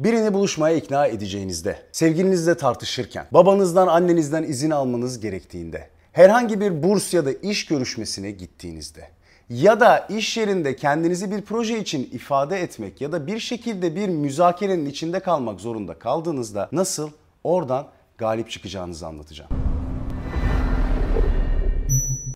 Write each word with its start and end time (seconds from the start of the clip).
Birini 0.00 0.34
buluşmaya 0.34 0.76
ikna 0.76 1.06
edeceğinizde, 1.06 1.78
sevgilinizle 1.92 2.56
tartışırken, 2.56 3.26
babanızdan 3.30 3.86
annenizden 3.86 4.42
izin 4.42 4.70
almanız 4.70 5.20
gerektiğinde, 5.20 5.88
herhangi 6.12 6.60
bir 6.60 6.82
burs 6.82 7.14
ya 7.14 7.26
da 7.26 7.32
iş 7.32 7.66
görüşmesine 7.66 8.30
gittiğinizde 8.30 9.08
ya 9.50 9.80
da 9.80 9.98
iş 9.98 10.36
yerinde 10.36 10.76
kendinizi 10.76 11.30
bir 11.30 11.42
proje 11.42 11.78
için 11.78 12.10
ifade 12.12 12.62
etmek 12.62 13.00
ya 13.00 13.12
da 13.12 13.26
bir 13.26 13.38
şekilde 13.38 13.96
bir 13.96 14.08
müzakerenin 14.08 14.86
içinde 14.86 15.20
kalmak 15.20 15.60
zorunda 15.60 15.98
kaldığınızda 15.98 16.68
nasıl 16.72 17.10
oradan 17.44 17.86
galip 18.18 18.50
çıkacağınızı 18.50 19.06
anlatacağım. 19.06 19.50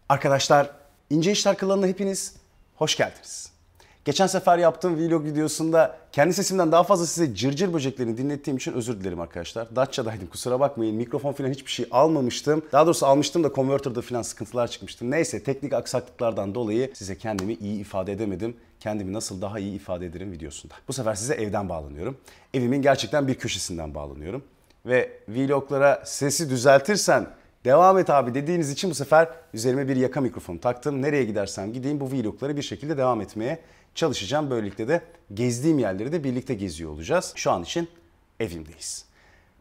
Arkadaşlar 0.09 0.71
İnce 1.11 1.33
İşler 1.33 1.57
Kılığı'na 1.57 1.87
hepiniz 1.87 2.35
hoş 2.75 2.96
geldiniz. 2.96 3.54
Geçen 4.05 4.27
sefer 4.27 4.59
yaptığım 4.59 4.96
vlog 4.96 5.25
videosunda 5.25 5.96
kendi 6.12 6.34
sesimden 6.34 6.73
daha 6.73 6.82
fazla 6.82 7.07
size 7.07 7.34
cırcır 7.34 7.73
böceklerini 7.73 8.18
dinlettiğim 8.18 8.57
için 8.57 8.73
özür 8.73 9.00
dilerim 9.00 9.21
arkadaşlar. 9.21 9.77
Datça'daydım 9.77 10.27
kusura 10.27 10.61
bakmayın. 10.61 10.96
Mikrofon 10.96 11.32
falan 11.32 11.50
hiçbir 11.50 11.71
şey 11.71 11.86
almamıştım. 11.90 12.63
Daha 12.72 12.86
doğrusu 12.86 13.07
almıştım 13.07 13.44
da 13.44 13.53
konvertörde 13.53 14.03
falan 14.03 14.22
sıkıntılar 14.22 14.68
çıkmıştı. 14.68 15.11
Neyse 15.11 15.43
teknik 15.43 15.72
aksaklıklardan 15.72 16.54
dolayı 16.54 16.90
size 16.94 17.18
kendimi 17.18 17.54
iyi 17.54 17.80
ifade 17.80 18.13
edemedim. 18.13 18.57
Kendimi 18.80 19.13
nasıl 19.13 19.43
daha 19.43 19.58
iyi 19.58 19.75
ifade 19.75 20.07
ederim 20.07 20.32
videosunda. 20.32 20.75
Bu 20.89 20.93
sefer 20.93 21.14
size 21.14 21.35
evden 21.35 21.68
bağlanıyorum. 21.68 22.16
Evimin 22.55 22.82
gerçekten 22.82 23.29
bir 23.29 23.35
köşesinden 23.35 23.94
bağlanıyorum. 23.94 24.43
Ve 24.86 25.13
vloglara 25.29 26.02
sesi 26.05 26.50
düzeltirsen 26.50 27.27
Devam 27.64 27.99
et 27.99 28.11
abi 28.11 28.35
dediğiniz 28.35 28.71
için 28.71 28.91
bu 28.91 28.94
sefer 28.94 29.29
üzerime 29.55 29.89
bir 29.89 29.96
yaka 29.96 30.21
mikrofonu 30.21 30.61
taktım. 30.61 31.02
Nereye 31.02 31.25
gidersem 31.25 31.72
gideyim 31.72 32.00
bu 32.00 32.11
vlogları 32.11 32.56
bir 32.56 32.62
şekilde 32.62 32.97
devam 32.97 33.20
etmeye 33.20 33.58
çalışacağım. 33.94 34.50
Böylelikle 34.50 34.89
de 34.89 35.00
gezdiğim 35.34 35.78
yerleri 35.78 36.12
de 36.12 36.25
birlikte 36.25 36.55
geziyor 36.55 36.91
olacağız. 36.91 37.33
Şu 37.34 37.50
an 37.50 37.62
için 37.62 37.89
evimdeyiz. 38.41 39.05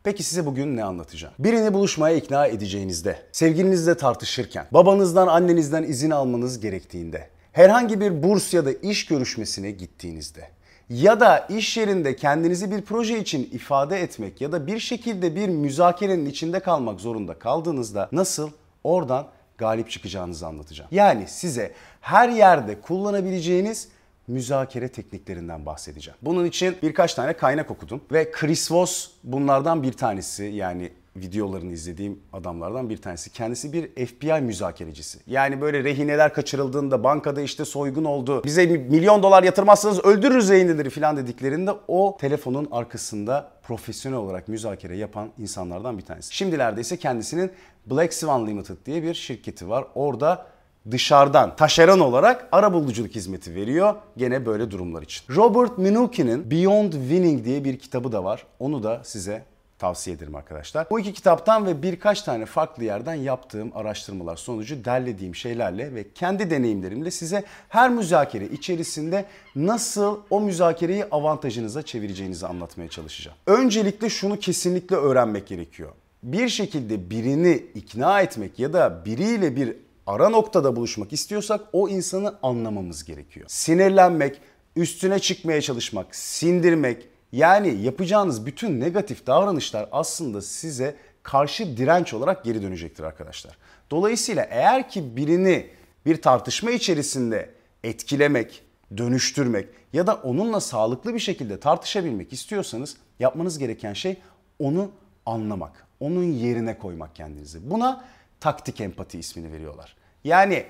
Peki 0.03 0.23
size 0.23 0.45
bugün 0.45 0.77
ne 0.77 0.83
anlatacağım? 0.83 1.33
Birini 1.39 1.73
buluşmaya 1.73 2.15
ikna 2.15 2.47
edeceğinizde, 2.47 3.19
sevgilinizle 3.31 3.97
tartışırken, 3.97 4.67
babanızdan 4.71 5.27
annenizden 5.27 5.83
izin 5.83 6.11
almanız 6.11 6.59
gerektiğinde, 6.59 7.29
herhangi 7.51 8.01
bir 8.01 8.23
burs 8.23 8.53
ya 8.53 8.65
da 8.65 8.71
iş 8.73 9.05
görüşmesine 9.05 9.71
gittiğinizde, 9.71 10.49
ya 10.89 11.19
da 11.19 11.47
iş 11.49 11.77
yerinde 11.77 12.15
kendinizi 12.15 12.71
bir 12.71 12.81
proje 12.81 13.19
için 13.19 13.49
ifade 13.51 14.01
etmek 14.01 14.41
ya 14.41 14.51
da 14.51 14.67
bir 14.67 14.79
şekilde 14.79 15.35
bir 15.35 15.49
müzakerenin 15.49 16.25
içinde 16.25 16.59
kalmak 16.59 16.99
zorunda 16.99 17.39
kaldığınızda 17.39 18.09
nasıl 18.11 18.51
oradan 18.83 19.27
galip 19.57 19.89
çıkacağınızı 19.89 20.47
anlatacağım. 20.47 20.89
Yani 20.91 21.27
size 21.27 21.73
her 22.01 22.29
yerde 22.29 22.81
kullanabileceğiniz 22.81 23.87
müzakere 24.27 24.87
tekniklerinden 24.87 25.65
bahsedeceğim. 25.65 26.17
Bunun 26.21 26.45
için 26.45 26.75
birkaç 26.83 27.13
tane 27.13 27.33
kaynak 27.33 27.71
okudum 27.71 28.01
ve 28.11 28.31
Chris 28.31 28.71
Voss 28.71 29.11
bunlardan 29.23 29.83
bir 29.83 29.93
tanesi 29.93 30.43
yani 30.43 30.91
videolarını 31.15 31.71
izlediğim 31.71 32.19
adamlardan 32.33 32.89
bir 32.89 32.97
tanesi. 32.97 33.29
Kendisi 33.29 33.73
bir 33.73 34.05
FBI 34.05 34.41
müzakerecisi. 34.41 35.19
Yani 35.27 35.61
böyle 35.61 35.83
rehineler 35.83 36.33
kaçırıldığında 36.33 37.03
bankada 37.03 37.41
işte 37.41 37.65
soygun 37.65 38.03
oldu. 38.03 38.43
Bize 38.43 38.65
milyon 38.65 39.23
dolar 39.23 39.43
yatırmazsanız 39.43 40.05
öldürürüz 40.05 40.49
rehineleri 40.49 40.89
falan 40.89 41.17
dediklerinde 41.17 41.71
o 41.87 42.17
telefonun 42.21 42.67
arkasında 42.71 43.51
profesyonel 43.63 44.19
olarak 44.19 44.47
müzakere 44.47 44.97
yapan 44.97 45.29
insanlardan 45.37 45.97
bir 45.97 46.03
tanesi. 46.03 46.35
Şimdilerde 46.35 46.81
ise 46.81 46.97
kendisinin 46.97 47.51
Black 47.85 48.13
Swan 48.13 48.47
Limited 48.47 48.77
diye 48.85 49.03
bir 49.03 49.13
şirketi 49.13 49.69
var. 49.69 49.85
Orada 49.95 50.45
dışarıdan 50.91 51.55
taşeron 51.55 51.99
olarak 51.99 52.47
ara 52.51 52.73
buluculuk 52.73 53.15
hizmeti 53.15 53.55
veriyor. 53.55 53.95
Gene 54.17 54.45
böyle 54.45 54.71
durumlar 54.71 55.01
için. 55.01 55.35
Robert 55.35 55.77
Minuchin'in 55.77 56.51
Beyond 56.51 56.93
Winning 56.93 57.45
diye 57.45 57.63
bir 57.63 57.79
kitabı 57.79 58.11
da 58.11 58.23
var. 58.23 58.45
Onu 58.59 58.83
da 58.83 59.01
size 59.03 59.43
tavsiye 59.79 60.15
ederim 60.15 60.35
arkadaşlar. 60.35 60.87
Bu 60.89 60.99
iki 60.99 61.13
kitaptan 61.13 61.65
ve 61.65 61.81
birkaç 61.83 62.21
tane 62.21 62.45
farklı 62.45 62.83
yerden 62.83 63.13
yaptığım 63.13 63.71
araştırmalar 63.75 64.35
sonucu 64.35 64.85
derlediğim 64.85 65.35
şeylerle 65.35 65.95
ve 65.95 66.13
kendi 66.13 66.49
deneyimlerimle 66.49 67.11
size 67.11 67.43
her 67.69 67.89
müzakere 67.89 68.45
içerisinde 68.45 69.25
nasıl 69.55 70.19
o 70.29 70.41
müzakereyi 70.41 71.05
avantajınıza 71.05 71.81
çevireceğinizi 71.81 72.47
anlatmaya 72.47 72.89
çalışacağım. 72.89 73.37
Öncelikle 73.47 74.09
şunu 74.09 74.39
kesinlikle 74.39 74.95
öğrenmek 74.95 75.47
gerekiyor. 75.47 75.89
Bir 76.23 76.49
şekilde 76.49 77.09
birini 77.09 77.63
ikna 77.75 78.21
etmek 78.21 78.59
ya 78.59 78.73
da 78.73 79.05
biriyle 79.05 79.55
bir 79.55 79.75
ara 80.07 80.29
noktada 80.29 80.75
buluşmak 80.75 81.13
istiyorsak 81.13 81.61
o 81.73 81.89
insanı 81.89 82.35
anlamamız 82.43 83.03
gerekiyor. 83.03 83.45
Sinirlenmek, 83.49 84.41
üstüne 84.75 85.19
çıkmaya 85.19 85.61
çalışmak, 85.61 86.15
sindirmek, 86.15 87.07
yani 87.31 87.81
yapacağınız 87.81 88.45
bütün 88.45 88.79
negatif 88.79 89.27
davranışlar 89.27 89.89
aslında 89.91 90.41
size 90.41 90.95
karşı 91.23 91.77
direnç 91.77 92.13
olarak 92.13 92.43
geri 92.43 92.61
dönecektir 92.61 93.03
arkadaşlar. 93.03 93.57
Dolayısıyla 93.91 94.47
eğer 94.49 94.89
ki 94.89 95.15
birini 95.15 95.69
bir 96.05 96.21
tartışma 96.21 96.71
içerisinde 96.71 97.49
etkilemek, 97.83 98.63
dönüştürmek 98.97 99.67
ya 99.93 100.07
da 100.07 100.15
onunla 100.15 100.59
sağlıklı 100.59 101.13
bir 101.13 101.19
şekilde 101.19 101.59
tartışabilmek 101.59 102.33
istiyorsanız 102.33 102.97
yapmanız 103.19 103.59
gereken 103.59 103.93
şey 103.93 104.17
onu 104.59 104.91
anlamak, 105.25 105.87
onun 105.99 106.23
yerine 106.23 106.77
koymak 106.77 107.15
kendinizi. 107.15 107.69
Buna 107.71 108.03
taktik 108.43 108.81
empati 108.81 109.19
ismini 109.19 109.51
veriyorlar. 109.51 109.95
Yani 110.23 110.65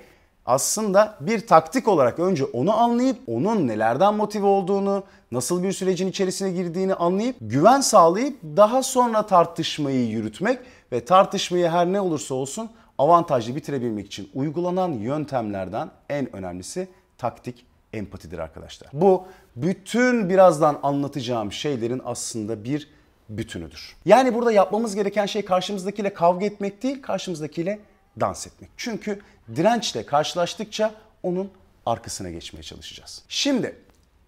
aslında 0.46 1.16
bir 1.20 1.46
taktik 1.46 1.88
olarak 1.88 2.18
önce 2.18 2.44
onu 2.44 2.76
anlayıp 2.76 3.18
onun 3.26 3.66
nelerden 3.66 4.14
motive 4.14 4.46
olduğunu, 4.46 5.04
nasıl 5.32 5.62
bir 5.62 5.72
sürecin 5.72 6.08
içerisine 6.08 6.50
girdiğini 6.50 6.94
anlayıp 6.94 7.36
güven 7.40 7.80
sağlayıp 7.80 8.36
daha 8.42 8.82
sonra 8.82 9.26
tartışmayı 9.26 10.08
yürütmek 10.08 10.58
ve 10.92 11.04
tartışmayı 11.04 11.68
her 11.68 11.86
ne 11.86 12.00
olursa 12.00 12.34
olsun 12.34 12.70
avantajlı 12.98 13.56
bitirebilmek 13.56 14.06
için 14.06 14.30
uygulanan 14.34 14.92
yöntemlerden 14.92 15.90
en 16.08 16.36
önemlisi 16.36 16.88
taktik 17.18 17.66
empatidir 17.92 18.38
arkadaşlar. 18.38 18.90
Bu 18.92 19.26
bütün 19.56 20.28
birazdan 20.28 20.78
anlatacağım 20.82 21.52
şeylerin 21.52 22.02
aslında 22.04 22.64
bir 22.64 22.88
bütünüdür. 23.28 23.96
Yani 24.04 24.34
burada 24.34 24.52
yapmamız 24.52 24.94
gereken 24.94 25.26
şey 25.26 25.44
karşımızdakiyle 25.44 26.14
kavga 26.14 26.46
etmek 26.46 26.82
değil, 26.82 27.02
karşımızdakiyle 27.02 27.78
dans 28.20 28.46
etmek. 28.46 28.70
Çünkü 28.76 29.20
dirençle 29.56 30.06
karşılaştıkça 30.06 30.94
onun 31.22 31.50
arkasına 31.86 32.30
geçmeye 32.30 32.62
çalışacağız. 32.62 33.22
Şimdi 33.28 33.76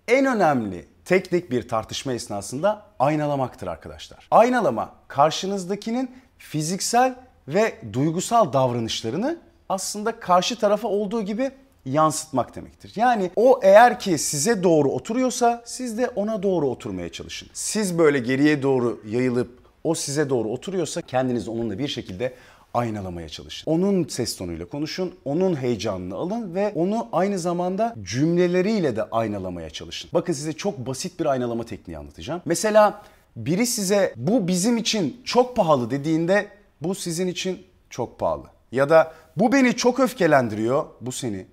en 0.09 0.27
önemli 0.27 0.87
teknik 1.05 1.51
bir 1.51 1.69
tartışma 1.69 2.13
esnasında 2.13 2.83
aynalamaktır 2.99 3.67
arkadaşlar. 3.67 4.29
Aynalama 4.31 4.95
karşınızdakinin 5.09 6.11
fiziksel 6.39 7.15
ve 7.49 7.75
duygusal 7.93 8.53
davranışlarını 8.53 9.39
aslında 9.69 10.21
karşı 10.21 10.59
tarafa 10.59 10.89
olduğu 10.89 11.23
gibi 11.23 11.51
yansıtmak 11.87 12.57
demektir. 12.57 12.93
Yani 12.97 13.31
o 13.37 13.61
eğer 13.63 14.01
ki 14.01 14.19
size 14.19 14.63
doğru 14.63 14.89
oturuyorsa 14.89 15.63
siz 15.65 15.99
de 15.99 16.09
ona 16.09 16.43
doğru 16.43 16.69
oturmaya 16.69 17.09
çalışın. 17.09 17.49
Siz 17.53 17.99
böyle 17.99 18.19
geriye 18.19 18.63
doğru 18.63 19.01
yayılıp 19.09 19.59
o 19.85 19.95
size 19.95 20.31
doğru 20.31 20.49
oturuyorsa 20.49 21.03
kendiniz 21.03 21.49
onunla 21.49 21.79
bir 21.79 21.89
şekilde 21.89 22.35
aynalamaya 22.75 23.29
çalışın. 23.29 23.71
Onun 23.71 24.05
ses 24.05 24.37
tonuyla 24.37 24.67
konuşun, 24.67 25.15
onun 25.25 25.57
heyecanını 25.57 26.15
alın 26.15 26.55
ve 26.55 26.73
onu 26.75 27.09
aynı 27.13 27.39
zamanda 27.39 27.95
cümleleriyle 28.03 28.97
de 28.97 29.03
aynalamaya 29.03 29.71
çalışın. 29.71 30.11
Bakın 30.15 30.33
size 30.33 30.53
çok 30.53 30.79
basit 30.79 31.21
bir 31.21 31.27
aynalama 31.27 31.65
tekniği 31.65 31.99
anlatacağım. 31.99 32.43
Mesela 32.45 33.03
biri 33.37 33.67
size 33.67 34.15
bu 34.17 34.49
bizim 34.49 34.77
için 34.77 35.21
çok 35.25 35.57
pahalı 35.57 35.91
dediğinde 35.91 36.47
bu 36.81 36.95
sizin 36.95 37.27
için 37.27 37.63
çok 37.91 38.19
pahalı. 38.19 38.45
Ya 38.73 38.89
da 38.89 39.13
bu 39.37 39.53
beni 39.53 39.77
çok 39.77 40.01
öfkelendiriyor, 40.01 40.85
bu 41.01 41.13
seni 41.13 41.47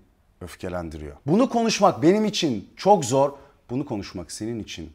öfkelendiriyor. 0.43 1.15
Bunu 1.27 1.49
konuşmak 1.49 2.01
benim 2.01 2.25
için 2.25 2.69
çok 2.75 3.05
zor, 3.05 3.31
bunu 3.69 3.85
konuşmak 3.85 4.31
senin 4.31 4.59
için 4.59 4.91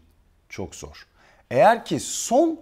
çok 0.49 0.75
zor. 0.75 1.07
Eğer 1.51 1.85
ki 1.85 2.01
son 2.01 2.61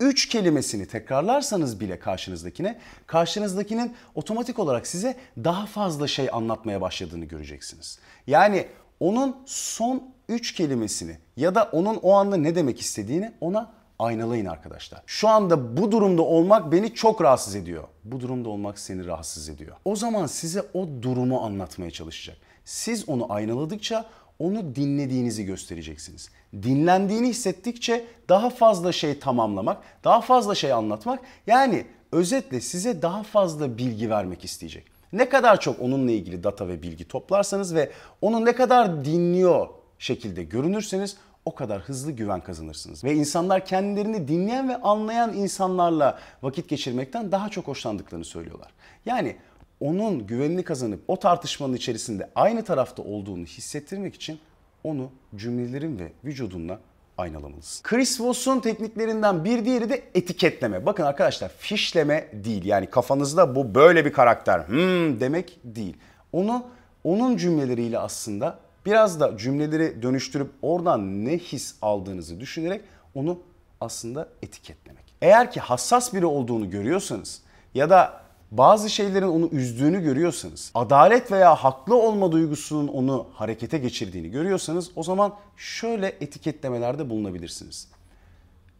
üç 0.00 0.28
kelimesini 0.28 0.86
tekrarlarsanız 0.86 1.80
bile 1.80 1.98
karşınızdakine, 1.98 2.78
karşınızdakinin 3.06 3.94
otomatik 4.14 4.58
olarak 4.58 4.86
size 4.86 5.16
daha 5.44 5.66
fazla 5.66 6.08
şey 6.08 6.28
anlatmaya 6.32 6.80
başladığını 6.80 7.24
göreceksiniz. 7.24 7.98
Yani 8.26 8.66
onun 9.00 9.36
son 9.46 10.02
üç 10.28 10.54
kelimesini 10.54 11.18
ya 11.36 11.54
da 11.54 11.68
onun 11.72 11.96
o 11.96 12.12
anda 12.12 12.36
ne 12.36 12.54
demek 12.54 12.80
istediğini 12.80 13.32
ona 13.40 13.72
aynalayın 13.98 14.46
arkadaşlar. 14.46 15.02
Şu 15.06 15.28
anda 15.28 15.76
bu 15.76 15.92
durumda 15.92 16.22
olmak 16.22 16.72
beni 16.72 16.94
çok 16.94 17.22
rahatsız 17.22 17.54
ediyor. 17.54 17.84
Bu 18.04 18.20
durumda 18.20 18.48
olmak 18.48 18.78
seni 18.78 19.06
rahatsız 19.06 19.48
ediyor. 19.48 19.76
O 19.84 19.96
zaman 19.96 20.26
size 20.26 20.62
o 20.74 20.88
durumu 21.02 21.40
anlatmaya 21.40 21.90
çalışacak. 21.90 22.36
Siz 22.64 23.08
onu 23.08 23.32
aynaladıkça 23.32 24.06
onu 24.38 24.74
dinlediğinizi 24.74 25.44
göstereceksiniz. 25.44 26.30
Dinlendiğini 26.62 27.28
hissettikçe 27.28 28.06
daha 28.28 28.50
fazla 28.50 28.92
şey 28.92 29.18
tamamlamak, 29.18 29.82
daha 30.04 30.20
fazla 30.20 30.54
şey 30.54 30.72
anlatmak 30.72 31.20
yani 31.46 31.86
özetle 32.12 32.60
size 32.60 33.02
daha 33.02 33.22
fazla 33.22 33.78
bilgi 33.78 34.10
vermek 34.10 34.44
isteyecek. 34.44 34.86
Ne 35.12 35.28
kadar 35.28 35.60
çok 35.60 35.80
onunla 35.80 36.10
ilgili 36.10 36.44
data 36.44 36.68
ve 36.68 36.82
bilgi 36.82 37.08
toplarsanız 37.08 37.74
ve 37.74 37.90
onu 38.20 38.44
ne 38.44 38.52
kadar 38.52 39.04
dinliyor 39.04 39.68
şekilde 39.98 40.42
görünürseniz 40.42 41.16
o 41.46 41.54
kadar 41.54 41.80
hızlı 41.80 42.12
güven 42.12 42.40
kazanırsınız. 42.40 43.04
Ve 43.04 43.14
insanlar 43.14 43.66
kendilerini 43.66 44.28
dinleyen 44.28 44.68
ve 44.68 44.76
anlayan 44.76 45.34
insanlarla 45.34 46.18
vakit 46.42 46.68
geçirmekten 46.68 47.32
daha 47.32 47.48
çok 47.48 47.68
hoşlandıklarını 47.68 48.24
söylüyorlar. 48.24 48.72
Yani 49.06 49.36
onun 49.80 50.26
güvenini 50.26 50.62
kazanıp 50.62 51.00
o 51.08 51.18
tartışmanın 51.18 51.74
içerisinde 51.74 52.30
aynı 52.34 52.64
tarafta 52.64 53.02
olduğunu 53.02 53.44
hissettirmek 53.44 54.14
için 54.14 54.38
onu 54.84 55.10
cümlelerin 55.36 55.98
ve 55.98 56.12
vücudunla 56.24 56.78
aynalamalısın. 57.18 57.82
Chris 57.82 58.20
Voss'un 58.20 58.60
tekniklerinden 58.60 59.44
bir 59.44 59.64
diğeri 59.64 59.90
de 59.90 60.02
etiketleme. 60.14 60.86
Bakın 60.86 61.02
arkadaşlar 61.02 61.48
fişleme 61.48 62.28
değil. 62.32 62.64
Yani 62.64 62.86
kafanızda 62.86 63.56
bu 63.56 63.74
böyle 63.74 64.04
bir 64.04 64.12
karakter 64.12 64.68
hmm 64.68 65.20
demek 65.20 65.58
değil. 65.64 65.96
Onu 66.32 66.66
onun 67.04 67.36
cümleleriyle 67.36 67.98
aslında 67.98 68.58
biraz 68.86 69.20
da 69.20 69.36
cümleleri 69.36 70.02
dönüştürüp 70.02 70.50
oradan 70.62 71.24
ne 71.24 71.38
his 71.38 71.74
aldığınızı 71.82 72.40
düşünerek 72.40 72.80
onu 73.14 73.38
aslında 73.80 74.28
etiketlemek. 74.42 75.04
Eğer 75.22 75.52
ki 75.52 75.60
hassas 75.60 76.14
biri 76.14 76.26
olduğunu 76.26 76.70
görüyorsanız 76.70 77.42
ya 77.74 77.90
da 77.90 78.20
bazı 78.50 78.90
şeylerin 78.90 79.26
onu 79.26 79.46
üzdüğünü 79.46 80.02
görüyorsanız, 80.02 80.70
adalet 80.74 81.32
veya 81.32 81.54
haklı 81.54 81.96
olma 81.96 82.32
duygusunun 82.32 82.88
onu 82.88 83.26
harekete 83.32 83.78
geçirdiğini 83.78 84.30
görüyorsanız 84.30 84.90
o 84.96 85.02
zaman 85.02 85.34
şöyle 85.56 86.06
etiketlemelerde 86.06 87.10
bulunabilirsiniz. 87.10 87.88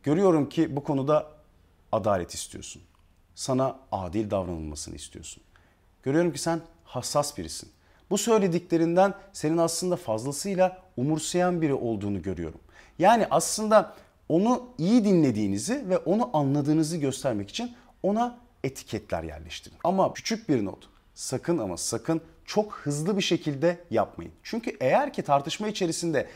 Görüyorum 0.02 0.48
ki 0.48 0.76
bu 0.76 0.84
konuda 0.84 1.26
adalet 1.92 2.34
istiyorsun. 2.34 2.82
Sana 3.34 3.76
adil 3.92 4.30
davranılmasını 4.30 4.94
istiyorsun. 4.94 5.42
Görüyorum 6.02 6.32
ki 6.32 6.38
sen 6.38 6.60
hassas 6.84 7.38
birisin. 7.38 7.68
Bu 8.10 8.18
söylediklerinden 8.18 9.14
senin 9.32 9.56
aslında 9.56 9.96
fazlasıyla 9.96 10.82
umursayan 10.96 11.62
biri 11.62 11.74
olduğunu 11.74 12.22
görüyorum. 12.22 12.60
Yani 12.98 13.26
aslında 13.30 13.94
onu 14.28 14.68
iyi 14.78 15.04
dinlediğinizi 15.04 15.88
ve 15.88 15.98
onu 15.98 16.30
anladığınızı 16.32 16.96
göstermek 16.96 17.50
için 17.50 17.72
ona 18.02 18.38
etiketler 18.64 19.22
yerleştirin. 19.22 19.76
Ama 19.84 20.12
küçük 20.12 20.48
bir 20.48 20.64
not. 20.64 20.88
Sakın 21.14 21.58
ama 21.58 21.76
sakın 21.76 22.20
çok 22.44 22.72
hızlı 22.72 23.16
bir 23.16 23.22
şekilde 23.22 23.78
yapmayın. 23.90 24.32
Çünkü 24.42 24.76
eğer 24.80 25.12
ki 25.12 25.22
tartışma 25.22 25.68
içerisinde 25.68 26.26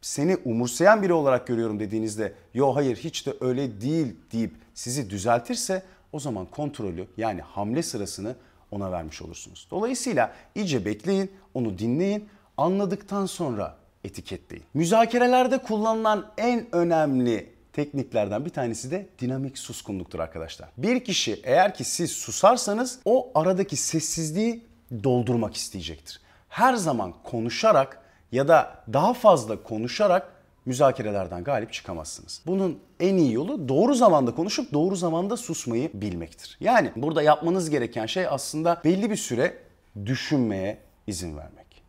seni 0.00 0.36
umursayan 0.44 1.02
biri 1.02 1.12
olarak 1.12 1.46
görüyorum 1.46 1.80
dediğinizde 1.80 2.32
yo 2.54 2.74
hayır 2.74 2.96
hiç 2.96 3.26
de 3.26 3.34
öyle 3.40 3.80
değil 3.80 4.16
deyip 4.32 4.54
sizi 4.74 5.10
düzeltirse 5.10 5.82
o 6.12 6.20
zaman 6.20 6.46
kontrolü 6.46 7.06
yani 7.16 7.40
hamle 7.40 7.82
sırasını 7.82 8.36
ona 8.70 8.92
vermiş 8.92 9.22
olursunuz. 9.22 9.66
Dolayısıyla 9.70 10.32
iyice 10.54 10.84
bekleyin, 10.84 11.32
onu 11.54 11.78
dinleyin, 11.78 12.28
anladıktan 12.56 13.26
sonra 13.26 13.76
etiketleyin. 14.04 14.64
Müzakerelerde 14.74 15.58
kullanılan 15.58 16.26
en 16.38 16.66
önemli 16.74 17.52
tekniklerden 17.72 18.44
bir 18.44 18.50
tanesi 18.50 18.90
de 18.90 19.08
dinamik 19.18 19.58
suskunluktur 19.58 20.18
arkadaşlar. 20.18 20.68
Bir 20.76 21.04
kişi 21.04 21.40
eğer 21.44 21.74
ki 21.74 21.84
siz 21.84 22.12
susarsanız 22.12 22.98
o 23.04 23.30
aradaki 23.34 23.76
sessizliği 23.76 24.64
doldurmak 25.04 25.56
isteyecektir. 25.56 26.20
Her 26.48 26.74
zaman 26.74 27.14
konuşarak 27.24 28.02
ya 28.32 28.48
da 28.48 28.84
daha 28.92 29.14
fazla 29.14 29.62
konuşarak 29.62 30.32
müzakerelerden 30.70 31.44
galip 31.44 31.72
çıkamazsınız. 31.72 32.42
Bunun 32.46 32.78
en 33.00 33.16
iyi 33.16 33.32
yolu 33.32 33.68
doğru 33.68 33.94
zamanda 33.94 34.34
konuşup 34.34 34.72
doğru 34.72 34.96
zamanda 34.96 35.36
susmayı 35.36 35.90
bilmektir. 35.94 36.56
Yani 36.60 36.92
burada 36.96 37.22
yapmanız 37.22 37.70
gereken 37.70 38.06
şey 38.06 38.26
aslında 38.26 38.80
belli 38.84 39.10
bir 39.10 39.16
süre 39.16 39.58
düşünmeye 40.06 40.78
izin 41.06 41.36
vermek. 41.36 41.82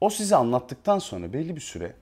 O 0.00 0.10
size 0.10 0.36
anlattıktan 0.36 0.98
sonra 0.98 1.32
belli 1.32 1.56
bir 1.56 1.60
süre 1.60 1.92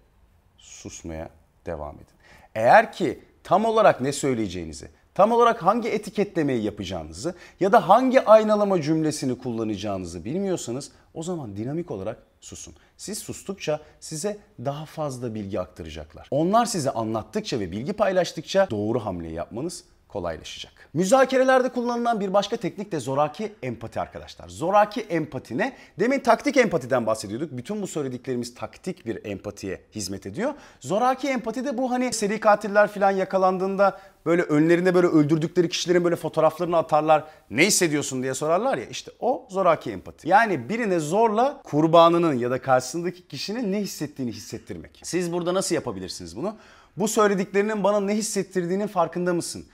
susmaya 0.59 1.31
devam 1.67 1.95
edin. 1.95 2.17
Eğer 2.55 2.93
ki 2.93 3.21
tam 3.45 3.65
olarak 3.65 4.01
ne 4.01 4.13
söyleyeceğinizi, 4.13 4.89
tam 5.17 5.33
olarak 5.33 5.63
hangi 5.63 5.89
etiketlemeyi 5.89 6.63
yapacağınızı 6.63 7.35
ya 7.61 7.73
da 7.73 7.89
hangi 7.89 8.25
aynalama 8.25 8.83
cümlesini 8.83 9.39
kullanacağınızı 9.39 10.25
bilmiyorsanız 10.25 10.91
o 11.15 11.23
zaman 11.23 11.57
dinamik 11.57 11.91
olarak 11.91 12.23
susun. 12.41 12.75
Siz 12.97 13.19
sustukça 13.19 13.81
size 14.01 14.39
daha 14.65 14.87
fazla 14.87 15.35
bilgi 15.35 15.61
aktaracaklar. 15.61 16.29
Onlar 16.31 16.67
size 16.67 16.91
anlattıkça 16.91 17.61
ve 17.61 17.73
bilgi 17.73 17.93
paylaştıkça 17.93 18.71
doğru 18.71 19.01
hamleyi 19.01 19.35
yapmanız 19.35 19.85
kolaylaşacak. 20.17 20.73
Müzakerelerde 20.95 21.69
kullanılan 21.69 22.21
bir 22.21 22.33
başka 22.33 22.57
teknik 22.57 22.93
de 22.93 23.01
zoraki 23.01 23.53
empati 23.63 24.01
arkadaşlar. 24.01 24.49
Zoraki 24.49 25.01
empati 25.01 25.59
ne? 25.59 25.77
Demin 26.01 26.21
taktik 26.21 26.57
empatiden 26.57 27.07
bahsediyorduk. 27.07 27.53
Bütün 27.53 27.83
bu 27.83 27.87
söylediklerimiz 27.87 28.55
taktik 28.55 29.07
bir 29.07 29.25
empatiye 29.25 29.81
hizmet 29.95 30.27
ediyor. 30.27 30.55
Zoraki 30.81 31.29
empati 31.29 31.65
de 31.65 31.79
bu 31.79 31.91
hani 31.91 32.13
seri 32.13 32.41
katiller 32.41 32.89
falan 32.89 33.11
yakalandığında 33.11 34.01
böyle 34.27 34.43
önlerinde 34.43 34.95
böyle 34.95 35.07
öldürdükleri 35.07 35.69
kişilerin 35.69 36.05
böyle 36.05 36.17
fotoğraflarını 36.17 36.77
atarlar. 36.77 37.25
Ne 37.51 37.67
hissediyorsun 37.67 38.23
diye 38.23 38.35
sorarlar 38.35 38.79
ya 38.79 38.85
işte 38.85 39.11
o 39.21 39.47
zoraki 39.51 39.91
empati. 39.91 40.29
Yani 40.29 40.69
birine 40.69 40.99
zorla 40.99 41.63
kurbanının 41.63 42.35
ya 42.35 42.51
da 42.51 42.63
karşısındaki 42.63 43.29
kişinin 43.29 43.73
ne 43.73 43.81
hissettiğini 43.81 44.33
hissettirmek. 44.33 45.01
Siz 45.03 45.33
burada 45.33 45.55
nasıl 45.55 45.75
yapabilirsiniz 45.75 46.37
bunu? 46.37 46.57
Bu 46.97 47.09
söylediklerinin 47.09 47.85
bana 47.85 48.01
ne 48.01 48.15
hissettirdiğinin 48.15 48.87
farkında 48.87 49.35
mısın? 49.35 49.67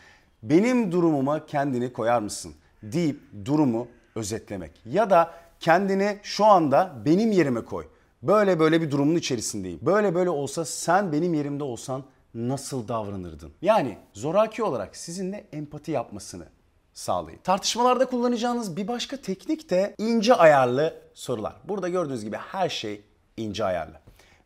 Benim 0.43 0.93
durumuma 0.93 1.47
kendini 1.47 1.93
koyar 1.93 2.23
mısın 2.23 2.55
deyip 2.83 3.21
durumu 3.45 3.89
özetlemek. 4.15 4.71
Ya 4.87 5.11
da 5.11 5.31
kendini 5.61 6.19
şu 6.23 6.45
anda 6.45 6.93
benim 7.05 7.33
yerime 7.33 7.65
koy. 7.65 7.87
Böyle 8.23 8.59
böyle 8.59 8.83
bir 8.83 8.91
durumun 8.91 9.15
içerisindeyim. 9.15 9.79
Böyle 9.83 10.15
böyle 10.15 10.31
olsa 10.31 10.65
sen 10.65 11.13
benim 11.13 11.35
yerimde 11.35 11.65
olsan 11.65 12.05
nasıl 12.35 12.89
davranırdın? 12.89 13.53
Yani 13.63 13.99
zoraki 14.13 14.63
olarak 14.63 14.97
sizinle 14.97 15.45
empati 15.53 15.91
yapmasını 15.91 16.45
sağlayın. 16.95 17.41
Tartışmalarda 17.45 18.07
kullanacağınız 18.07 18.77
bir 18.77 18.89
başka 18.89 19.17
teknik 19.17 19.71
de 19.71 19.95
ince 19.99 20.35
ayarlı 20.35 20.95
sorular. 21.15 21.55
Burada 21.65 21.89
gördüğünüz 21.89 22.25
gibi 22.25 22.37
her 22.37 22.69
şey 22.69 23.01
ince 23.37 23.65
ayarlı. 23.65 23.95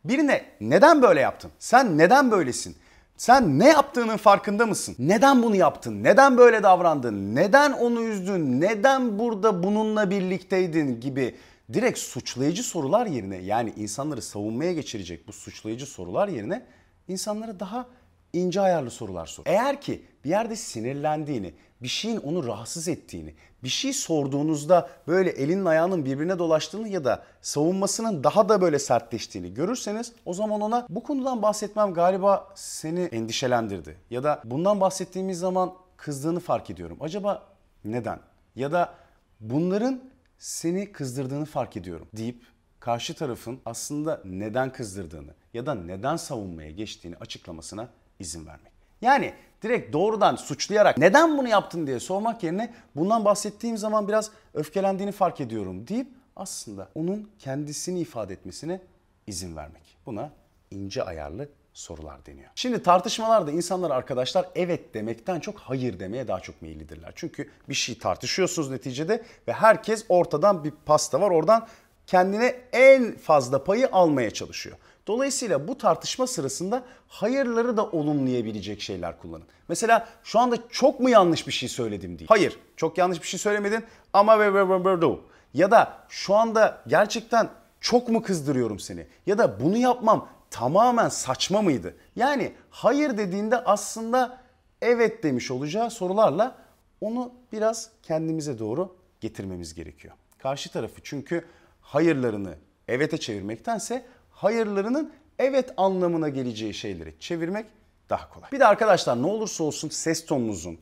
Birine 0.05 0.45
neden 0.61 1.01
böyle 1.01 1.19
yaptın? 1.19 1.51
Sen 1.59 1.97
neden 1.97 2.31
böylesin? 2.31 2.75
Sen 3.17 3.59
ne 3.59 3.67
yaptığının 3.67 4.17
farkında 4.17 4.65
mısın? 4.65 4.95
Neden 4.99 5.43
bunu 5.43 5.55
yaptın? 5.55 6.03
Neden 6.03 6.37
böyle 6.37 6.63
davrandın? 6.63 7.35
Neden 7.35 7.71
onu 7.71 8.01
üzdün? 8.01 8.61
Neden 8.61 9.19
burada 9.19 9.63
bununla 9.63 10.09
birlikteydin 10.09 10.99
gibi 10.99 11.35
direkt 11.73 11.99
suçlayıcı 11.99 12.63
sorular 12.63 13.05
yerine 13.05 13.37
yani 13.37 13.73
insanları 13.77 14.21
savunmaya 14.21 14.73
geçirecek 14.73 15.27
bu 15.27 15.33
suçlayıcı 15.33 15.85
sorular 15.85 16.27
yerine 16.27 16.65
insanlara 17.07 17.59
daha 17.59 17.87
ince 18.33 18.61
ayarlı 18.61 18.91
sorular 18.91 19.25
sor. 19.25 19.43
Eğer 19.45 19.81
ki 19.81 20.05
bir 20.23 20.29
yerde 20.29 20.55
sinirlendiğini, 20.55 21.53
bir 21.81 21.87
şeyin 21.87 22.17
onu 22.17 22.47
rahatsız 22.47 22.87
ettiğini, 22.87 23.33
bir 23.63 23.69
şey 23.69 23.93
sorduğunuzda 23.93 24.89
böyle 25.07 25.29
elinin 25.29 25.65
ayağının 25.65 26.05
birbirine 26.05 26.39
dolaştığını 26.39 26.87
ya 26.87 27.05
da 27.05 27.23
savunmasının 27.41 28.23
daha 28.23 28.49
da 28.49 28.61
böyle 28.61 28.79
sertleştiğini 28.79 29.53
görürseniz 29.53 30.13
o 30.25 30.33
zaman 30.33 30.61
ona 30.61 30.85
bu 30.89 31.03
konudan 31.03 31.41
bahsetmem 31.41 31.93
galiba 31.93 32.53
seni 32.55 32.99
endişelendirdi. 32.99 33.97
Ya 34.09 34.23
da 34.23 34.41
bundan 34.43 34.81
bahsettiğimiz 34.81 35.39
zaman 35.39 35.73
kızdığını 35.97 36.39
fark 36.39 36.69
ediyorum. 36.69 36.97
Acaba 37.01 37.47
neden? 37.85 38.19
Ya 38.55 38.71
da 38.71 38.93
bunların 39.39 40.01
seni 40.37 40.91
kızdırdığını 40.91 41.45
fark 41.45 41.77
ediyorum 41.77 42.07
deyip 42.13 42.43
karşı 42.79 43.13
tarafın 43.13 43.59
aslında 43.65 44.21
neden 44.25 44.71
kızdırdığını 44.71 45.33
ya 45.53 45.65
da 45.65 45.75
neden 45.75 46.15
savunmaya 46.15 46.71
geçtiğini 46.71 47.15
açıklamasına 47.15 47.89
izin 48.19 48.45
vermek. 48.45 48.71
Yani 49.01 49.33
direkt 49.61 49.93
doğrudan 49.93 50.35
suçlayarak 50.35 50.97
neden 50.97 51.37
bunu 51.37 51.47
yaptın 51.47 51.87
diye 51.87 51.99
sormak 51.99 52.43
yerine 52.43 52.73
bundan 52.95 53.25
bahsettiğim 53.25 53.77
zaman 53.77 54.07
biraz 54.07 54.31
öfkelendiğini 54.53 55.11
fark 55.11 55.41
ediyorum 55.41 55.87
deyip 55.87 56.07
aslında 56.35 56.89
onun 56.95 57.29
kendisini 57.39 57.99
ifade 57.99 58.33
etmesine 58.33 58.81
izin 59.27 59.55
vermek. 59.55 59.97
Buna 60.05 60.31
ince 60.71 61.03
ayarlı 61.03 61.49
sorular 61.73 62.25
deniyor. 62.25 62.49
Şimdi 62.55 62.83
tartışmalarda 62.83 63.51
insanlar 63.51 63.91
arkadaşlar 63.91 64.49
evet 64.55 64.93
demekten 64.93 65.39
çok 65.39 65.59
hayır 65.59 65.99
demeye 65.99 66.27
daha 66.27 66.39
çok 66.39 66.61
meyillidirler. 66.61 67.11
Çünkü 67.15 67.49
bir 67.69 67.73
şey 67.73 67.97
tartışıyorsunuz 67.97 68.69
neticede 68.69 69.23
ve 69.47 69.53
herkes 69.53 70.05
ortadan 70.09 70.63
bir 70.63 70.73
pasta 70.85 71.21
var 71.21 71.31
oradan 71.31 71.67
kendine 72.07 72.55
en 72.73 73.17
fazla 73.17 73.63
payı 73.63 73.89
almaya 73.91 74.31
çalışıyor. 74.31 74.77
Dolayısıyla 75.07 75.67
bu 75.67 75.77
tartışma 75.77 76.27
sırasında 76.27 76.83
hayırları 77.07 77.77
da 77.77 77.85
olumlayabilecek 77.85 78.81
şeyler 78.81 79.19
kullanın. 79.19 79.45
Mesela 79.67 80.07
şu 80.23 80.39
anda 80.39 80.57
çok 80.69 80.99
mu 80.99 81.09
yanlış 81.09 81.47
bir 81.47 81.51
şey 81.51 81.69
söyledim 81.69 82.19
diye. 82.19 82.27
Hayır, 82.27 82.59
çok 82.75 82.97
yanlış 82.97 83.21
bir 83.21 83.27
şey 83.27 83.39
söylemedin 83.39 83.83
ama 84.13 84.39
ve 84.39 84.53
ve 84.53 84.69
ve 84.69 85.01
do. 85.01 85.19
Ya 85.53 85.71
da 85.71 85.97
şu 86.09 86.35
anda 86.35 86.81
gerçekten 86.87 87.49
çok 87.81 88.09
mu 88.09 88.21
kızdırıyorum 88.21 88.79
seni? 88.79 89.07
Ya 89.25 89.37
da 89.37 89.59
bunu 89.59 89.77
yapmam 89.77 90.29
tamamen 90.51 91.09
saçma 91.09 91.61
mıydı? 91.61 91.95
Yani 92.15 92.53
hayır 92.69 93.17
dediğinde 93.17 93.57
aslında 93.57 94.37
evet 94.81 95.23
demiş 95.23 95.51
olacağı 95.51 95.91
sorularla 95.91 96.55
onu 97.01 97.31
biraz 97.51 97.89
kendimize 98.03 98.59
doğru 98.59 98.95
getirmemiz 99.21 99.73
gerekiyor. 99.73 100.13
Karşı 100.37 100.71
tarafı 100.71 101.01
çünkü 101.03 101.45
hayırlarını 101.81 102.55
evete 102.87 103.17
çevirmektense 103.17 104.05
hayırlarının 104.37 105.13
evet 105.39 105.73
anlamına 105.77 106.29
geleceği 106.29 106.73
şeyleri 106.73 107.19
çevirmek 107.19 107.65
daha 108.09 108.29
kolay. 108.29 108.51
Bir 108.51 108.59
de 108.59 108.65
arkadaşlar 108.65 109.21
ne 109.21 109.25
olursa 109.27 109.63
olsun 109.63 109.89
ses 109.89 110.25
tonunuzun, 110.25 110.79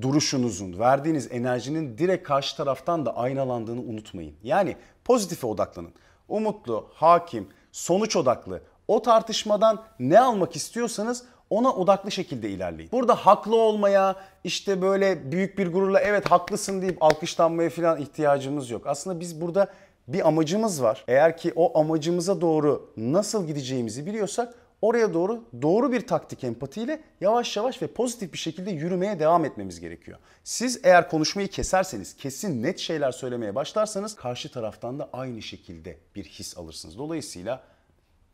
duruşunuzun, 0.00 0.78
verdiğiniz 0.78 1.32
enerjinin 1.32 1.98
direkt 1.98 2.28
karşı 2.28 2.56
taraftan 2.56 3.06
da 3.06 3.16
aynalandığını 3.16 3.80
unutmayın. 3.80 4.34
Yani 4.42 4.76
pozitife 5.04 5.46
odaklanın. 5.46 5.92
Umutlu, 6.28 6.90
hakim, 6.94 7.48
sonuç 7.72 8.16
odaklı. 8.16 8.62
O 8.88 9.02
tartışmadan 9.02 9.82
ne 9.98 10.20
almak 10.20 10.56
istiyorsanız 10.56 11.24
ona 11.50 11.72
odaklı 11.72 12.10
şekilde 12.10 12.50
ilerleyin. 12.50 12.92
Burada 12.92 13.14
haklı 13.14 13.56
olmaya, 13.56 14.16
işte 14.44 14.82
böyle 14.82 15.32
büyük 15.32 15.58
bir 15.58 15.72
gururla 15.72 16.00
evet 16.00 16.30
haklısın 16.30 16.82
deyip 16.82 17.02
alkışlanmaya 17.02 17.70
falan 17.70 18.00
ihtiyacımız 18.00 18.70
yok. 18.70 18.86
Aslında 18.86 19.20
biz 19.20 19.40
burada 19.40 19.72
bir 20.08 20.28
amacımız 20.28 20.82
var. 20.82 21.04
Eğer 21.08 21.36
ki 21.36 21.52
o 21.56 21.78
amacımıza 21.78 22.40
doğru 22.40 22.92
nasıl 22.96 23.46
gideceğimizi 23.46 24.06
biliyorsak 24.06 24.54
oraya 24.82 25.14
doğru 25.14 25.44
doğru 25.62 25.92
bir 25.92 26.06
taktik 26.06 26.44
empatiyle 26.44 27.02
yavaş 27.20 27.56
yavaş 27.56 27.82
ve 27.82 27.86
pozitif 27.86 28.32
bir 28.32 28.38
şekilde 28.38 28.70
yürümeye 28.70 29.18
devam 29.18 29.44
etmemiz 29.44 29.80
gerekiyor. 29.80 30.18
Siz 30.44 30.80
eğer 30.84 31.10
konuşmayı 31.10 31.48
keserseniz, 31.48 32.16
kesin 32.16 32.62
net 32.62 32.78
şeyler 32.78 33.12
söylemeye 33.12 33.54
başlarsanız 33.54 34.16
karşı 34.16 34.52
taraftan 34.52 34.98
da 34.98 35.08
aynı 35.12 35.42
şekilde 35.42 35.98
bir 36.14 36.24
his 36.24 36.58
alırsınız. 36.58 36.98
Dolayısıyla 36.98 37.62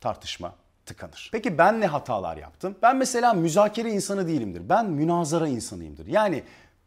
tartışma 0.00 0.54
tıkanır. 0.87 1.28
Peki 1.32 1.58
ben 1.58 1.80
ne 1.80 1.87
hatalar 1.87 2.37
yaptım? 2.37 2.76
Ben 2.82 2.96
mesela 2.96 3.34
müzakere 3.34 3.90
insanı 3.90 4.28
değilimdir. 4.28 4.68
Ben 4.68 4.87
münazara 4.90 5.48
insanıyımdır. 5.48 6.06
Yani 6.06 6.42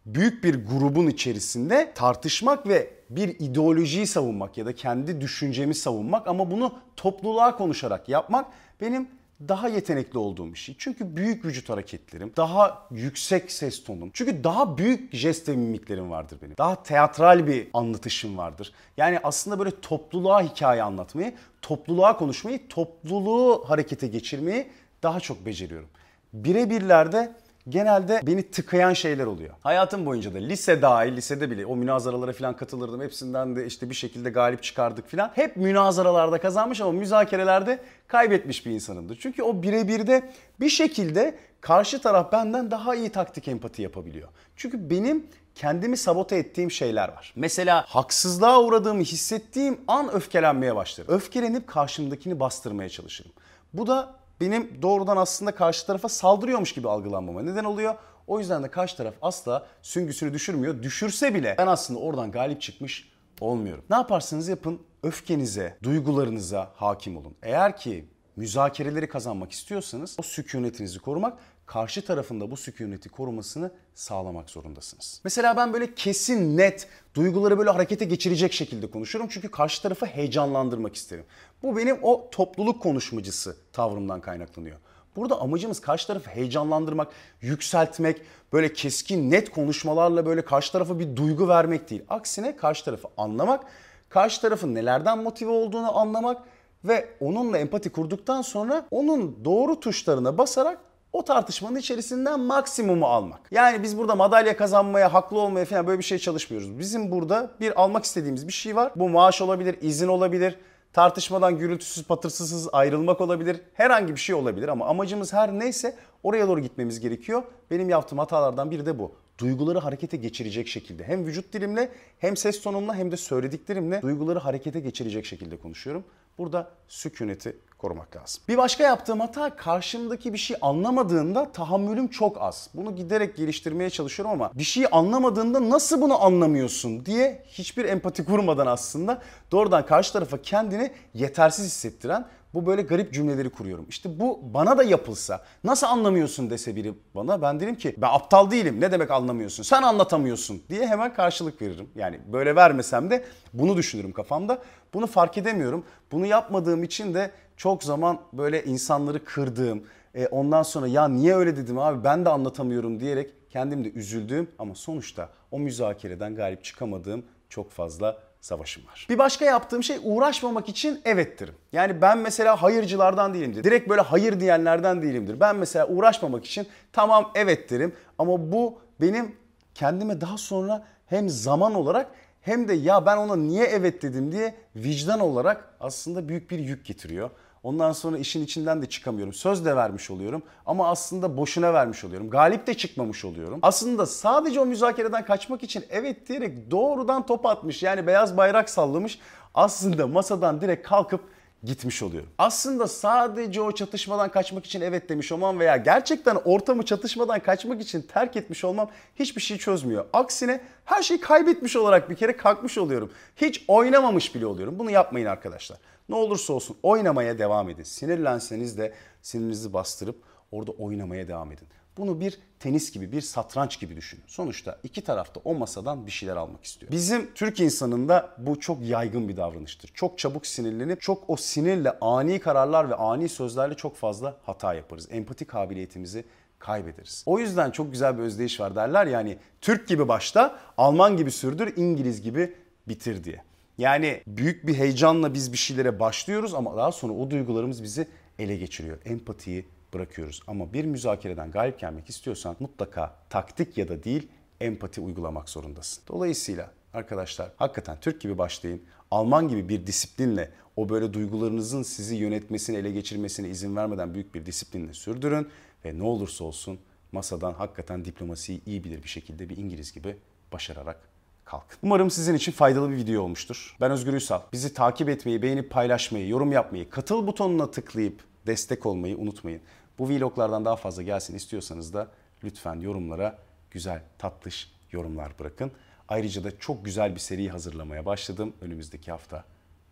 büyük 0.06 0.44
bir 0.44 0.66
grubun 0.66 1.08
içerisinde 1.08 1.92
tartışmak 1.96 2.68
ve 2.68 2.90
bir 3.10 3.30
ideolojiyi 3.40 4.08
savunmak 4.08 4.58
ya 4.58 4.66
da 4.66 4.76
kendi 4.76 5.22
düşüncemi 5.22 5.76
savunmak 5.76 6.28
ama 6.28 6.52
bunu 6.52 6.74
topluluğa 6.96 7.58
konuşarak 7.58 8.10
yapmak 8.10 8.46
benim 8.82 9.08
daha 9.48 9.68
yetenekli 9.68 10.20
olduğum 10.20 10.54
bir 10.54 10.58
şey. 10.58 10.76
Çünkü 10.78 11.16
büyük 11.16 11.46
vücut 11.46 11.70
hareketlerim, 11.70 12.34
daha 12.38 12.88
yüksek 12.92 13.52
ses 13.52 13.84
tonum. 13.84 14.10
Çünkü 14.14 14.44
daha 14.44 14.78
büyük 14.78 15.14
jest 15.14 15.50
ve 15.50 15.56
mimiklerim 15.56 16.12
vardır 16.12 16.38
benim. 16.42 16.58
Daha 16.58 16.84
teatral 16.84 17.48
bir 17.48 17.68
anlatışım 17.74 18.38
vardır. 18.38 18.74
Yani 18.98 19.20
aslında 19.24 19.60
böyle 19.60 19.82
topluluğa 19.82 20.42
hikaye 20.42 20.84
anlatmayı, 20.84 21.34
topluluğa 21.62 22.18
konuşmayı, 22.18 22.68
topluluğu 22.68 23.64
harekete 23.68 24.08
geçirmeyi 24.08 24.68
daha 25.04 25.20
çok 25.20 25.46
beceriyorum. 25.46 25.90
Birebirlerde 26.34 27.32
genelde 27.70 28.22
beni 28.24 28.52
tıkayan 28.52 28.94
şeyler 28.94 29.26
oluyor. 29.26 29.54
Hayatım 29.62 30.06
boyunca 30.06 30.34
da 30.34 30.38
lise 30.38 30.82
dahil, 30.82 31.16
lisede 31.16 31.52
bile 31.52 31.66
o 31.66 31.76
münazaralara 31.76 32.34
falan 32.34 32.56
katılırdım. 32.56 33.02
Hepsinden 33.02 33.56
de 33.56 33.66
işte 33.66 33.90
bir 33.90 33.96
şekilde 33.96 34.30
galip 34.30 34.64
çıkardık 34.64 35.08
falan. 35.12 35.32
Hep 35.36 35.58
münazaralarda 35.58 36.38
kazanmış 36.38 36.82
ama 36.82 36.92
müzakerelerde 36.92 37.80
kaybetmiş 38.08 38.66
bir 38.66 38.72
insanımdır. 38.72 39.18
Çünkü 39.22 39.44
o 39.44 39.64
birebirde 39.64 40.30
bir 40.60 40.70
şekilde 40.70 41.38
karşı 41.62 42.02
taraf 42.02 42.32
benden 42.32 42.72
daha 42.72 42.96
iyi 42.96 43.10
taktik 43.10 43.48
empati 43.48 43.82
yapabiliyor. 43.82 44.30
Çünkü 44.56 44.90
benim 44.90 45.28
kendimi 45.56 45.98
sabote 45.98 46.36
ettiğim 46.36 46.72
şeyler 46.72 47.10
var. 47.10 47.34
Mesela 47.36 47.86
haksızlığa 47.88 48.62
uğradığımı 48.62 49.02
hissettiğim 49.02 49.80
an 49.88 50.14
öfkelenmeye 50.14 50.76
başlarım. 50.76 51.14
Öfkelenip 51.14 51.68
karşımdakini 51.68 52.40
bastırmaya 52.40 52.90
çalışırım. 52.90 53.32
Bu 53.74 53.88
da 53.88 54.21
benim 54.42 54.82
doğrudan 54.82 55.18
aslında 55.18 55.56
karşı 55.56 55.86
tarafa 55.86 56.10
saldırıyormuş 56.10 56.74
gibi 56.74 56.90
algılanmama 56.90 57.42
neden 57.42 57.64
oluyor. 57.64 57.96
O 58.28 58.40
yüzden 58.40 58.64
de 58.64 58.72
karşı 58.72 58.98
taraf 58.98 59.14
asla 59.22 59.68
süngüsünü 59.82 60.34
düşürmüyor. 60.34 60.84
Düşürse 60.84 61.34
bile 61.34 61.56
ben 61.58 61.68
aslında 61.68 62.00
oradan 62.00 62.32
galip 62.32 62.62
çıkmış 62.62 63.12
olmuyorum. 63.40 63.84
Ne 63.90 63.96
yaparsanız 63.96 64.48
yapın 64.48 64.80
öfkenize, 65.04 65.78
duygularınıza 65.84 66.72
hakim 66.76 67.18
olun. 67.18 67.36
Eğer 67.44 67.78
ki 67.78 68.06
müzakereleri 68.36 69.10
kazanmak 69.10 69.52
istiyorsanız 69.52 70.16
o 70.20 70.22
sükunetinizi 70.22 71.00
korumak 71.00 71.38
karşı 71.72 72.06
tarafında 72.06 72.52
bu 72.52 72.58
sükuneti 72.58 73.10
korumasını 73.10 73.72
sağlamak 73.96 74.50
zorundasınız. 74.50 75.22
Mesela 75.24 75.58
ben 75.58 75.74
böyle 75.74 75.96
kesin, 75.96 76.58
net, 76.58 76.88
duyguları 77.16 77.58
böyle 77.58 77.70
harekete 77.70 78.06
geçirecek 78.06 78.54
şekilde 78.54 78.92
konuşurum. 78.92 79.28
Çünkü 79.30 79.52
karşı 79.52 79.82
tarafı 79.82 80.06
heyecanlandırmak 80.06 80.96
isterim. 80.96 81.26
Bu 81.64 81.78
benim 81.78 81.98
o 82.02 82.30
topluluk 82.32 82.82
konuşmacısı 82.82 83.56
tavrımdan 83.74 84.22
kaynaklanıyor. 84.22 84.78
Burada 85.16 85.42
amacımız 85.42 85.82
karşı 85.82 86.08
tarafı 86.08 86.30
heyecanlandırmak, 86.30 87.08
yükseltmek, 87.42 88.22
böyle 88.54 88.74
keskin, 88.74 89.32
net 89.32 89.52
konuşmalarla 89.52 90.26
böyle 90.26 90.46
karşı 90.46 90.72
tarafa 90.72 91.00
bir 91.00 91.16
duygu 91.16 91.48
vermek 91.48 91.90
değil. 91.90 92.04
Aksine 92.10 92.56
karşı 92.56 92.86
tarafı 92.86 93.08
anlamak, 93.18 93.64
karşı 94.10 94.42
tarafın 94.42 94.76
nelerden 94.76 95.24
motive 95.24 95.52
olduğunu 95.52 95.98
anlamak 95.98 96.42
ve 96.84 97.10
onunla 97.20 97.58
empati 97.58 97.90
kurduktan 97.90 98.42
sonra 98.42 98.86
onun 98.92 99.46
doğru 99.46 99.80
tuşlarına 99.80 100.38
basarak 100.38 100.91
o 101.14 101.24
tartışmanın 101.24 101.76
içerisinden 101.76 102.40
maksimumu 102.40 103.06
almak. 103.06 103.40
Yani 103.52 103.84
biz 103.84 103.98
burada 103.98 104.16
madalya 104.16 104.58
kazanmaya, 104.58 105.14
haklı 105.14 105.40
olmaya 105.40 105.66
falan 105.66 105.88
böyle 105.88 106.00
bir 106.00 106.04
şey 106.04 106.18
çalışmıyoruz. 106.18 106.80
Bizim 106.80 107.12
burada 107.12 107.52
bir 107.60 107.82
almak 107.82 108.04
istediğimiz 108.04 108.48
bir 108.48 108.54
şey 108.54 108.76
var. 108.76 108.92
Bu 108.96 109.10
maaş 109.10 109.42
olabilir, 109.42 109.78
izin 109.82 110.08
olabilir, 110.08 110.58
tartışmadan 110.94 111.58
gürültüsüz 111.58 112.04
patırsız 112.04 112.70
ayrılmak 112.74 113.22
olabilir. 113.22 113.62
Herhangi 113.74 114.16
bir 114.16 114.20
şey 114.20 114.36
olabilir 114.36 114.68
ama 114.68 114.86
amacımız 114.86 115.34
her 115.34 115.60
neyse 115.60 115.96
oraya 116.24 116.48
doğru 116.48 116.60
gitmemiz 116.60 117.00
gerekiyor. 117.00 117.44
Benim 117.72 117.90
yaptığım 117.90 118.20
hatalardan 118.20 118.72
biri 118.72 118.86
de 118.86 119.00
bu. 119.00 119.12
Duyguları 119.38 119.80
harekete 119.80 120.18
geçirecek 120.18 120.68
şekilde 120.68 121.04
hem 121.04 121.26
vücut 121.26 121.54
dilimle 121.54 121.90
hem 122.20 122.38
ses 122.38 122.62
tonumla 122.62 122.96
hem 122.96 123.12
de 123.12 123.18
söylediklerimle 123.18 124.02
duyguları 124.02 124.40
harekete 124.40 124.80
geçirecek 124.80 125.26
şekilde 125.26 125.58
konuşuyorum. 125.58 126.04
Burada 126.38 126.70
sükuneti 126.88 127.58
korumak 127.82 128.16
lazım. 128.16 128.44
Bir 128.48 128.58
başka 128.58 128.84
yaptığım 128.84 129.20
hata 129.20 129.56
karşımdaki 129.56 130.34
bir 130.34 130.38
şey 130.38 130.58
anlamadığında 130.62 131.52
tahammülüm 131.52 132.08
çok 132.08 132.42
az. 132.42 132.70
Bunu 132.74 132.96
giderek 132.96 133.36
geliştirmeye 133.36 133.90
çalışıyorum 133.90 134.34
ama 134.34 134.52
bir 134.54 134.64
şeyi 134.64 134.88
anlamadığında 134.88 135.70
nasıl 135.70 136.02
bunu 136.02 136.24
anlamıyorsun 136.24 137.06
diye 137.06 137.44
hiçbir 137.48 137.86
empati 137.86 138.26
kurmadan 138.26 138.68
aslında 138.68 139.22
doğrudan 139.52 139.86
karşı 139.86 140.14
tarafa 140.14 140.42
kendini 140.42 140.92
yetersiz 141.14 141.66
hissettiren 141.66 142.26
bu 142.54 142.66
böyle 142.66 142.82
garip 142.82 143.14
cümleleri 143.14 143.50
kuruyorum. 143.50 143.86
İşte 143.90 144.20
bu 144.20 144.40
bana 144.54 144.78
da 144.78 144.84
yapılsa 144.84 145.44
nasıl 145.64 145.88
anlamıyorsun 145.88 146.50
dese 146.50 146.76
biri 146.76 146.94
bana 147.16 147.42
ben 147.42 147.60
derim 147.60 147.76
ki 147.76 147.96
ben 147.98 148.10
aptal 148.12 148.52
değilim 148.52 148.82
ne 148.82 148.92
demek 148.92 149.12
anlamıyorsun 149.12 149.64
sen 149.64 149.82
anlatamıyorsun 149.82 150.62
diye 150.70 150.88
hemen 150.88 151.14
karşılık 151.14 151.62
veririm. 151.62 151.90
Yani 151.96 152.20
böyle 152.34 152.56
vermesem 152.56 153.10
de 153.10 153.24
bunu 153.54 153.78
düşünürüm 153.78 154.12
kafamda. 154.12 154.60
Bunu 154.94 155.08
fark 155.08 155.38
edemiyorum. 155.38 155.86
Bunu 156.12 156.26
yapmadığım 156.26 156.84
için 156.84 157.14
de 157.14 157.32
çok 157.62 157.84
zaman 157.84 158.20
böyle 158.34 158.64
insanları 158.64 159.26
kırdığım, 159.26 159.84
e, 160.16 160.28
ondan 160.28 160.64
sonra 160.64 160.88
ya 160.88 161.08
niye 161.08 161.36
öyle 161.36 161.58
dedim 161.58 161.80
abi 161.80 162.04
ben 162.04 162.26
de 162.26 162.30
anlatamıyorum 162.30 163.00
diyerek 163.00 163.34
kendim 163.50 163.84
de 163.84 163.92
üzüldüğüm 163.92 164.48
ama 164.60 164.76
sonuçta 164.76 165.30
o 165.52 165.60
müzakereden 165.60 166.36
galip 166.36 166.64
çıkamadığım 166.64 167.24
çok 167.50 167.72
fazla 167.72 168.18
savaşım 168.40 168.88
var. 168.88 169.08
Bir 169.10 169.18
başka 169.18 169.46
yaptığım 169.46 169.84
şey 169.84 169.98
uğraşmamak 170.04 170.70
için 170.70 171.02
evet 171.06 171.40
derim. 171.40 171.54
Yani 171.72 172.02
ben 172.02 172.18
mesela 172.18 172.62
hayırcılardan 172.62 173.34
değilimdir. 173.34 173.64
Direkt 173.64 173.90
böyle 173.90 174.02
hayır 174.02 174.40
diyenlerden 174.40 175.02
değilimdir. 175.02 175.40
Ben 175.40 175.56
mesela 175.56 175.88
uğraşmamak 175.88 176.46
için 176.46 176.68
tamam 176.94 177.32
evet 177.36 177.70
derim 177.70 177.96
ama 178.18 178.52
bu 178.52 178.80
benim 179.02 179.36
kendime 179.76 180.22
daha 180.22 180.38
sonra 180.38 180.88
hem 181.06 181.30
zaman 181.30 181.76
olarak 181.76 182.08
hem 182.42 182.68
de 182.68 182.74
ya 182.74 183.06
ben 183.06 183.18
ona 183.18 183.36
niye 183.36 183.66
evet 183.66 184.02
dedim 184.02 184.32
diye 184.32 184.56
vicdan 184.76 185.20
olarak 185.20 185.76
aslında 185.80 186.30
büyük 186.30 186.52
bir 186.52 186.60
yük 186.60 186.86
getiriyor. 186.86 187.30
Ondan 187.64 187.92
sonra 187.92 188.18
işin 188.18 188.44
içinden 188.44 188.82
de 188.82 188.90
çıkamıyorum. 188.90 189.34
Söz 189.34 189.66
de 189.66 189.76
vermiş 189.76 190.12
oluyorum 190.12 190.44
ama 190.66 190.90
aslında 190.90 191.38
boşuna 191.38 191.74
vermiş 191.74 192.04
oluyorum. 192.04 192.30
Galip 192.30 192.68
de 192.68 192.74
çıkmamış 192.74 193.26
oluyorum. 193.26 193.60
Aslında 193.62 194.06
sadece 194.06 194.60
o 194.60 194.66
müzakereden 194.66 195.26
kaçmak 195.26 195.64
için 195.64 195.86
evet 195.90 196.30
diyerek 196.30 196.72
doğrudan 196.72 197.26
top 197.26 197.46
atmış. 197.46 197.84
Yani 197.84 198.08
beyaz 198.08 198.38
bayrak 198.38 198.70
sallamış. 198.70 199.20
Aslında 199.54 200.08
masadan 200.08 200.62
direkt 200.62 200.88
kalkıp 200.88 201.22
gitmiş 201.64 202.04
oluyorum. 202.04 202.30
Aslında 202.38 202.88
sadece 202.88 203.62
o 203.62 203.72
çatışmadan 203.72 204.32
kaçmak 204.32 204.66
için 204.66 204.82
evet 204.82 205.10
demiş 205.10 205.32
olmam 205.32 205.60
veya 205.60 205.78
gerçekten 205.78 206.36
ortamı 206.36 206.86
çatışmadan 206.86 207.40
kaçmak 207.40 207.82
için 207.82 208.02
terk 208.02 208.36
etmiş 208.36 208.64
olmam 208.64 208.90
hiçbir 209.16 209.42
şey 209.42 209.58
çözmüyor. 209.58 210.06
Aksine 210.14 210.62
her 210.86 211.02
şeyi 211.04 211.20
kaybetmiş 211.20 211.76
olarak 211.76 212.10
bir 212.10 212.16
kere 212.16 212.38
kalkmış 212.38 212.78
oluyorum. 212.78 213.12
Hiç 213.38 213.66
oynamamış 213.68 214.36
bile 214.36 214.46
oluyorum. 214.46 214.80
Bunu 214.80 214.92
yapmayın 214.92 215.26
arkadaşlar. 215.26 215.78
Ne 216.12 216.16
olursa 216.16 216.54
olsun 216.54 216.78
oynamaya 216.84 217.40
devam 217.40 217.70
edin. 217.70 217.84
Sinirlenseniz 217.84 218.78
de 218.78 218.94
sinirinizi 219.22 219.74
bastırıp 219.74 220.24
orada 220.52 220.72
oynamaya 220.72 221.28
devam 221.28 221.52
edin. 221.52 221.68
Bunu 221.98 222.20
bir 222.20 222.40
tenis 222.60 222.92
gibi, 222.92 223.12
bir 223.12 223.22
satranç 223.22 223.80
gibi 223.80 223.96
düşünün. 223.96 224.24
Sonuçta 224.28 224.80
iki 224.84 225.02
tarafta 225.02 225.42
o 225.44 225.56
masadan 225.56 226.06
bir 226.06 226.12
şeyler 226.12 226.36
almak 226.36 226.64
istiyor. 226.64 226.92
Bizim 226.92 227.34
Türk 227.34 227.60
insanında 227.60 228.36
bu 228.38 228.60
çok 228.60 228.82
yaygın 228.82 229.30
bir 229.30 229.38
davranıştır. 229.38 229.92
Çok 229.94 230.18
çabuk 230.18 230.48
sinirlenip 230.48 231.02
çok 231.02 231.30
o 231.30 231.36
sinirle 231.36 232.00
ani 232.02 232.40
kararlar 232.40 232.90
ve 232.90 232.96
ani 232.96 233.30
sözlerle 233.30 233.76
çok 233.76 233.96
fazla 233.96 234.38
hata 234.46 234.74
yaparız. 234.74 235.08
Empati 235.12 235.46
kabiliyetimizi 235.46 236.26
kaybederiz. 236.60 237.24
O 237.26 237.40
yüzden 237.40 237.72
çok 237.72 237.92
güzel 237.92 238.18
bir 238.18 238.24
özdeyiş 238.24 238.60
var 238.60 238.76
derler 238.76 239.06
yani 239.06 239.38
Türk 239.62 239.88
gibi 239.88 240.08
başta, 240.08 240.60
Alman 240.78 241.18
gibi 241.18 241.32
sürdür, 241.32 241.74
İngiliz 241.78 242.22
gibi 242.22 242.56
bitir 242.88 243.24
diye. 243.24 243.44
Yani 243.82 244.22
büyük 244.28 244.68
bir 244.68 244.74
heyecanla 244.74 245.34
biz 245.34 245.54
bir 245.54 245.58
şeylere 245.58 246.00
başlıyoruz 246.00 246.54
ama 246.54 246.78
daha 246.78 246.92
sonra 246.92 247.14
o 247.14 247.32
duygularımız 247.32 247.84
bizi 247.84 248.08
ele 248.40 248.58
geçiriyor. 248.58 248.98
Empatiyi 249.06 249.66
bırakıyoruz. 249.94 250.42
Ama 250.48 250.74
bir 250.74 250.86
müzakereden 250.86 251.52
galip 251.52 251.80
gelmek 251.80 252.10
istiyorsan 252.10 252.56
mutlaka 252.60 253.16
taktik 253.30 253.78
ya 253.78 253.88
da 253.88 254.04
değil 254.04 254.28
empati 254.60 255.02
uygulamak 255.02 255.50
zorundasın. 255.50 256.04
Dolayısıyla 256.08 256.72
arkadaşlar 256.94 257.52
hakikaten 257.58 257.98
Türk 258.02 258.22
gibi 258.22 258.38
başlayın. 258.38 258.82
Alman 259.12 259.48
gibi 259.48 259.70
bir 259.70 259.88
disiplinle 259.88 260.52
o 260.76 260.90
böyle 260.90 261.14
duygularınızın 261.14 261.84
sizi 261.84 262.16
yönetmesine, 262.16 262.78
ele 262.78 262.92
geçirmesine 262.92 263.50
izin 263.50 263.76
vermeden 263.76 264.14
büyük 264.14 264.36
bir 264.36 264.46
disiplinle 264.46 264.94
sürdürün 264.94 265.48
ve 265.86 265.98
ne 265.98 266.04
olursa 266.04 266.44
olsun 266.44 266.80
masadan 267.12 267.54
hakikaten 267.54 268.06
diplomasiyi 268.06 268.62
iyi 268.66 268.84
bilir 268.84 269.04
bir 269.04 269.10
şekilde 269.10 269.50
bir 269.50 269.58
İngiliz 269.58 269.94
gibi 269.94 270.18
başararak 270.52 271.11
kalkın. 271.46 271.78
Umarım 271.84 272.12
sizin 272.12 272.34
için 272.34 272.52
faydalı 272.52 272.92
bir 272.92 272.96
video 272.96 273.22
olmuştur. 273.22 273.76
Ben 273.82 273.92
Özgür 273.92 274.14
Üsal. 274.14 274.42
Bizi 274.54 274.74
takip 274.74 275.10
etmeyi, 275.10 275.42
beğenip 275.42 275.72
paylaşmayı, 275.72 276.28
yorum 276.28 276.52
yapmayı, 276.52 276.90
katıl 276.90 277.28
butonuna 277.28 277.72
tıklayıp 277.72 278.24
destek 278.48 278.86
olmayı 278.86 279.18
unutmayın. 279.18 279.62
Bu 280.00 280.10
vloglardan 280.10 280.66
daha 280.66 280.76
fazla 280.76 281.04
gelsin 281.04 281.36
istiyorsanız 281.36 281.94
da 281.94 282.08
lütfen 282.44 282.76
yorumlara 282.76 283.38
güzel, 283.72 284.02
tatlış 284.18 284.72
yorumlar 284.92 285.40
bırakın. 285.40 285.72
Ayrıca 286.08 286.44
da 286.44 286.60
çok 286.60 286.86
güzel 286.86 287.14
bir 287.14 287.20
seri 287.20 287.50
hazırlamaya 287.50 288.06
başladım. 288.06 288.54
Önümüzdeki 288.62 289.12
hafta 289.12 289.44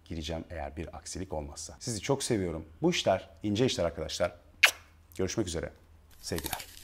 gireceğim 0.06 0.44
eğer 0.50 0.77
bir 0.77 0.98
aksilik 0.98 1.34
olmazsa. 1.34 1.75
Sizi 1.79 2.01
çok 2.01 2.24
seviyorum. 2.24 2.65
Bu 2.82 2.91
işler 2.91 3.29
ince 3.44 3.65
işler 3.65 3.86
arkadaşlar. 3.86 4.36
Görüşmek 5.18 5.48
üzere. 5.48 5.72
Sevgiler. 6.22 6.79